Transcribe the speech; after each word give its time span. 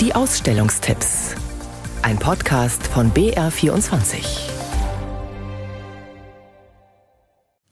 Die 0.00 0.14
Ausstellungstipps. 0.14 1.34
Ein 2.02 2.20
Podcast 2.20 2.86
von 2.86 3.10
BR24. 3.10 4.48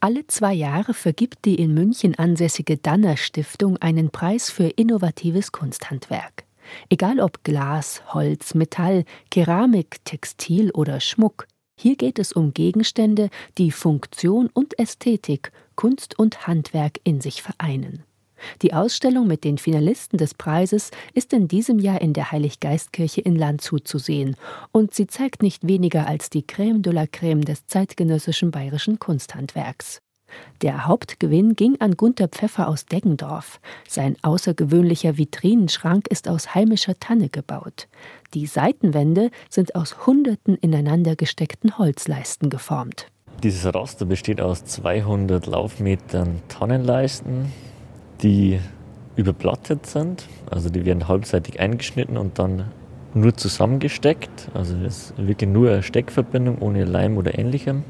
Alle 0.00 0.26
zwei 0.26 0.52
Jahre 0.52 0.92
vergibt 0.92 1.44
die 1.44 1.54
in 1.54 1.72
München 1.72 2.16
ansässige 2.16 2.78
Danner 2.78 3.16
Stiftung 3.16 3.76
einen 3.76 4.10
Preis 4.10 4.50
für 4.50 4.66
innovatives 4.66 5.52
Kunsthandwerk. 5.52 6.46
Egal 6.88 7.20
ob 7.20 7.44
Glas, 7.44 8.02
Holz, 8.12 8.54
Metall, 8.54 9.04
Keramik, 9.30 10.04
Textil 10.04 10.72
oder 10.72 10.98
Schmuck, 10.98 11.46
hier 11.78 11.94
geht 11.94 12.18
es 12.18 12.32
um 12.32 12.52
Gegenstände, 12.52 13.30
die 13.56 13.70
Funktion 13.70 14.50
und 14.52 14.76
Ästhetik, 14.80 15.52
Kunst 15.76 16.18
und 16.18 16.48
Handwerk 16.48 16.98
in 17.04 17.20
sich 17.20 17.40
vereinen. 17.40 18.02
Die 18.62 18.74
Ausstellung 18.74 19.26
mit 19.26 19.44
den 19.44 19.58
Finalisten 19.58 20.18
des 20.18 20.34
Preises 20.34 20.90
ist 21.14 21.32
in 21.32 21.48
diesem 21.48 21.78
Jahr 21.78 22.00
in 22.00 22.12
der 22.12 22.32
Heiliggeistkirche 22.32 23.20
in 23.20 23.36
Landshut 23.36 23.86
zu 23.86 23.98
sehen 23.98 24.36
und 24.72 24.94
sie 24.94 25.06
zeigt 25.06 25.42
nicht 25.42 25.66
weniger 25.66 26.06
als 26.06 26.30
die 26.30 26.42
Crème 26.42 26.82
de 26.82 26.92
la 26.92 27.04
Crème 27.04 27.44
des 27.44 27.66
zeitgenössischen 27.66 28.50
bayerischen 28.50 28.98
Kunsthandwerks. 28.98 30.00
Der 30.62 30.86
Hauptgewinn 30.86 31.54
ging 31.54 31.80
an 31.80 31.96
Gunther 31.96 32.28
Pfeffer 32.28 32.68
aus 32.68 32.86
Deggendorf. 32.86 33.60
Sein 33.88 34.16
außergewöhnlicher 34.22 35.18
Vitrinenschrank 35.18 36.08
ist 36.08 36.28
aus 36.28 36.54
heimischer 36.54 36.98
Tanne 36.98 37.28
gebaut. 37.28 37.88
Die 38.34 38.46
Seitenwände 38.46 39.30
sind 39.50 39.74
aus 39.74 40.06
hunderten 40.06 40.56
ineinander 40.56 41.16
gesteckten 41.16 41.78
Holzleisten 41.78 42.50
geformt. 42.50 43.06
Dieses 43.42 43.72
Raster 43.72 44.06
besteht 44.06 44.40
aus 44.40 44.64
200 44.64 45.46
Laufmetern 45.46 46.40
Tannenleisten, 46.48 47.52
die 48.22 48.60
überplattet 49.16 49.86
sind. 49.86 50.26
Also 50.50 50.68
die 50.68 50.84
werden 50.84 51.08
halbseitig 51.08 51.60
eingeschnitten 51.60 52.16
und 52.16 52.38
dann 52.38 52.66
nur 53.14 53.34
zusammengesteckt. 53.34 54.50
Also 54.54 54.76
das 54.76 55.12
ist 55.12 55.14
wirklich 55.26 55.50
nur 55.50 55.70
eine 55.70 55.82
Steckverbindung 55.82 56.58
ohne 56.58 56.84
Leim 56.84 57.16
oder 57.16 57.38
ähnlichem. 57.38 57.82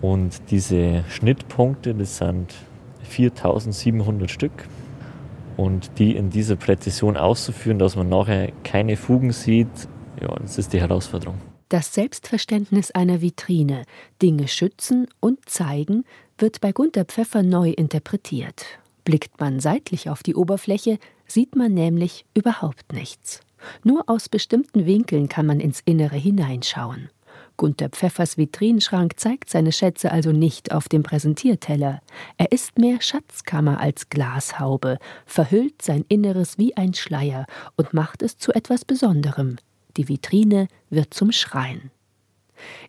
Und 0.00 0.50
diese 0.50 1.04
Schnittpunkte, 1.08 1.94
das 1.94 2.18
sind 2.18 2.54
4700 3.02 4.30
Stück. 4.30 4.52
Und 5.56 5.90
die 5.98 6.14
in 6.14 6.30
dieser 6.30 6.54
Präzision 6.54 7.16
auszuführen, 7.16 7.80
dass 7.80 7.96
man 7.96 8.08
nachher 8.08 8.52
keine 8.62 8.96
Fugen 8.96 9.32
sieht, 9.32 9.66
ja, 10.20 10.28
das 10.40 10.56
ist 10.56 10.72
die 10.72 10.80
Herausforderung. 10.80 11.38
Das 11.68 11.92
Selbstverständnis 11.92 12.92
einer 12.92 13.20
Vitrine, 13.20 13.82
Dinge 14.22 14.46
schützen 14.46 15.08
und 15.20 15.48
zeigen, 15.48 16.04
wird 16.38 16.60
bei 16.60 16.70
Gunter 16.70 17.04
Pfeffer 17.04 17.42
neu 17.42 17.70
interpretiert. 17.70 18.64
Blickt 19.08 19.40
man 19.40 19.58
seitlich 19.58 20.10
auf 20.10 20.22
die 20.22 20.34
Oberfläche, 20.34 20.98
sieht 21.26 21.56
man 21.56 21.72
nämlich 21.72 22.26
überhaupt 22.34 22.92
nichts. 22.92 23.40
Nur 23.82 24.04
aus 24.06 24.28
bestimmten 24.28 24.84
Winkeln 24.84 25.30
kann 25.30 25.46
man 25.46 25.60
ins 25.60 25.80
Innere 25.86 26.16
hineinschauen. 26.16 27.08
Gunther 27.56 27.88
Pfeffers 27.88 28.36
Vitrinschrank 28.36 29.18
zeigt 29.18 29.48
seine 29.48 29.72
Schätze 29.72 30.12
also 30.12 30.32
nicht 30.32 30.72
auf 30.72 30.90
dem 30.90 31.04
Präsentierteller. 31.04 32.02
Er 32.36 32.52
ist 32.52 32.78
mehr 32.78 33.00
Schatzkammer 33.00 33.80
als 33.80 34.10
Glashaube, 34.10 34.98
verhüllt 35.24 35.80
sein 35.80 36.04
Inneres 36.10 36.58
wie 36.58 36.76
ein 36.76 36.92
Schleier 36.92 37.46
und 37.76 37.94
macht 37.94 38.20
es 38.20 38.36
zu 38.36 38.52
etwas 38.52 38.84
Besonderem. 38.84 39.56
Die 39.96 40.06
Vitrine 40.10 40.68
wird 40.90 41.14
zum 41.14 41.32
Schrein. 41.32 41.90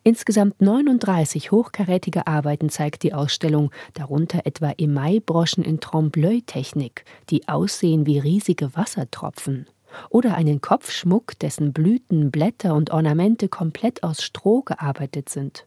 Insgesamt 0.03 0.61
39 0.61 1.51
hochkarätige 1.51 2.27
Arbeiten 2.27 2.69
zeigt 2.69 3.03
die 3.03 3.13
Ausstellung, 3.13 3.71
darunter 3.93 4.45
etwa 4.45 4.71
Emaillebroschen 4.77 5.63
in 5.63 5.79
Trompe-l'œil-Technik, 5.79 7.03
die 7.29 7.47
aussehen 7.47 8.05
wie 8.05 8.19
riesige 8.19 8.75
Wassertropfen 8.75 9.65
oder 10.09 10.35
einen 10.35 10.61
Kopfschmuck, 10.61 11.37
dessen 11.39 11.73
Blüten, 11.73 12.31
Blätter 12.31 12.75
und 12.75 12.91
Ornamente 12.91 13.49
komplett 13.49 14.03
aus 14.03 14.21
Stroh 14.21 14.61
gearbeitet 14.61 15.29
sind. 15.29 15.65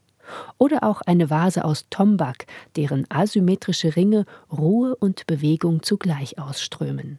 Oder 0.58 0.84
auch 0.84 1.00
eine 1.02 1.30
Vase 1.30 1.64
aus 1.64 1.86
Tombak, 1.90 2.46
deren 2.76 3.06
asymmetrische 3.10 3.96
Ringe 3.96 4.24
Ruhe 4.50 4.94
und 4.96 5.26
Bewegung 5.26 5.82
zugleich 5.82 6.38
ausströmen. 6.38 7.18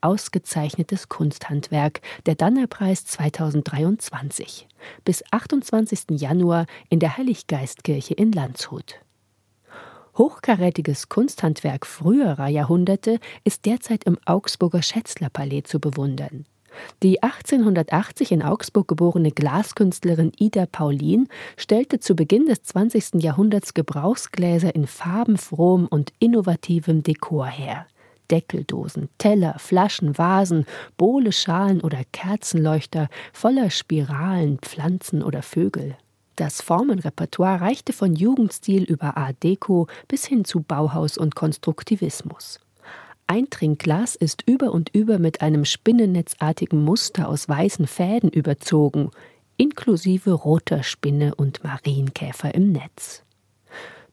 Ausgezeichnetes 0.00 1.08
Kunsthandwerk, 1.08 2.00
der 2.26 2.34
Dannerpreis 2.34 3.04
2023. 3.04 4.68
Bis 5.04 5.22
28. 5.30 6.20
Januar 6.20 6.66
in 6.88 7.00
der 7.00 7.16
Heiliggeistkirche 7.16 8.14
in 8.14 8.32
Landshut. 8.32 9.00
Hochkarätiges 10.16 11.08
Kunsthandwerk 11.08 11.86
früherer 11.86 12.48
Jahrhunderte 12.48 13.20
ist 13.44 13.64
derzeit 13.64 14.04
im 14.04 14.18
Augsburger 14.26 14.82
Schätzlerpalais 14.82 15.62
zu 15.64 15.80
bewundern. 15.80 16.44
Die 17.02 17.22
1880 17.22 18.32
in 18.32 18.42
Augsburg 18.42 18.88
geborene 18.88 19.30
Glaskünstlerin 19.30 20.32
Ida 20.38 20.66
Paulin 20.66 21.28
stellte 21.56 22.00
zu 22.00 22.14
Beginn 22.14 22.46
des 22.46 22.62
20. 22.62 23.22
Jahrhunderts 23.22 23.74
Gebrauchsgläser 23.74 24.74
in 24.74 24.86
farbenfrohem 24.86 25.86
und 25.86 26.12
innovativem 26.18 27.02
Dekor 27.02 27.46
her. 27.46 27.86
Deckeldosen, 28.30 29.08
Teller, 29.18 29.56
Flaschen, 29.58 30.16
Vasen, 30.16 30.66
Bowle, 30.96 31.32
Schalen 31.32 31.80
oder 31.80 32.02
Kerzenleuchter 32.12 33.08
voller 33.32 33.70
Spiralen, 33.70 34.58
Pflanzen 34.58 35.22
oder 35.22 35.42
Vögel. 35.42 35.96
Das 36.36 36.62
Formenrepertoire 36.62 37.60
reichte 37.60 37.92
von 37.92 38.14
Jugendstil 38.14 38.84
über 38.84 39.16
Art 39.16 39.42
Deco 39.42 39.88
bis 40.08 40.24
hin 40.24 40.44
zu 40.44 40.60
Bauhaus 40.60 41.18
und 41.18 41.34
Konstruktivismus. 41.34 42.60
Ein 43.26 43.50
Trinkglas 43.50 44.16
ist 44.16 44.42
über 44.46 44.72
und 44.72 44.88
über 44.94 45.18
mit 45.18 45.40
einem 45.40 45.64
spinnennetzartigen 45.64 46.82
Muster 46.82 47.28
aus 47.28 47.48
weißen 47.48 47.86
Fäden 47.86 48.30
überzogen, 48.30 49.10
inklusive 49.56 50.32
roter 50.32 50.82
Spinne 50.82 51.34
und 51.34 51.62
Marienkäfer 51.62 52.54
im 52.54 52.72
Netz. 52.72 53.22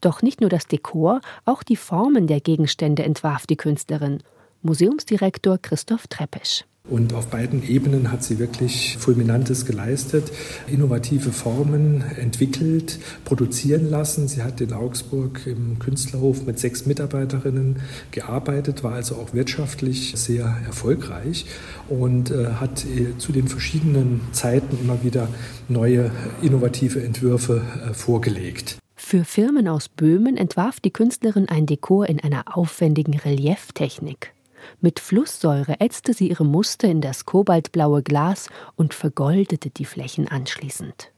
Doch 0.00 0.22
nicht 0.22 0.40
nur 0.40 0.50
das 0.50 0.66
Dekor, 0.66 1.20
auch 1.44 1.62
die 1.62 1.76
Formen 1.76 2.26
der 2.26 2.40
Gegenstände 2.40 3.02
entwarf 3.02 3.46
die 3.46 3.56
Künstlerin. 3.56 4.22
Museumsdirektor 4.62 5.58
Christoph 5.58 6.06
Treppesch. 6.08 6.64
Und 6.90 7.12
auf 7.12 7.26
beiden 7.26 7.68
Ebenen 7.68 8.10
hat 8.10 8.24
sie 8.24 8.38
wirklich 8.38 8.96
Fulminantes 8.98 9.66
geleistet, 9.66 10.32
innovative 10.66 11.32
Formen 11.32 12.02
entwickelt, 12.16 12.98
produzieren 13.26 13.90
lassen. 13.90 14.26
Sie 14.26 14.42
hat 14.42 14.60
in 14.62 14.72
Augsburg 14.72 15.46
im 15.46 15.78
Künstlerhof 15.78 16.46
mit 16.46 16.58
sechs 16.58 16.86
Mitarbeiterinnen 16.86 17.80
gearbeitet, 18.10 18.84
war 18.84 18.94
also 18.94 19.16
auch 19.16 19.34
wirtschaftlich 19.34 20.14
sehr 20.16 20.56
erfolgreich 20.64 21.44
und 21.88 22.30
äh, 22.30 22.52
hat 22.54 22.86
äh, 22.86 23.18
zu 23.18 23.32
den 23.32 23.48
verschiedenen 23.48 24.22
Zeiten 24.32 24.78
immer 24.80 25.02
wieder 25.02 25.28
neue 25.68 26.10
innovative 26.40 27.02
Entwürfe 27.02 27.60
äh, 27.86 27.92
vorgelegt. 27.92 28.78
Für 29.10 29.24
Firmen 29.24 29.68
aus 29.68 29.88
Böhmen 29.88 30.36
entwarf 30.36 30.80
die 30.80 30.90
Künstlerin 30.90 31.48
ein 31.48 31.64
Dekor 31.64 32.10
in 32.10 32.20
einer 32.20 32.58
aufwendigen 32.58 33.18
Relieftechnik. 33.18 34.34
Mit 34.82 35.00
Flusssäure 35.00 35.80
ätzte 35.80 36.12
sie 36.12 36.28
ihre 36.28 36.44
Muster 36.44 36.88
in 36.88 37.00
das 37.00 37.24
kobaltblaue 37.24 38.02
Glas 38.02 38.50
und 38.76 38.92
vergoldete 38.92 39.70
die 39.70 39.86
Flächen 39.86 40.28
anschließend. 40.28 41.10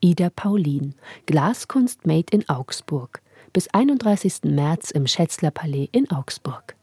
Ida 0.00 0.30
Paulin, 0.30 0.94
Glaskunst 1.26 2.06
made 2.06 2.26
in 2.30 2.48
Augsburg, 2.48 3.20
bis 3.52 3.66
31. 3.66 4.44
März 4.44 4.92
im 4.92 5.08
Schätzlerpalais 5.08 5.88
in 5.90 6.08
Augsburg. 6.12 6.76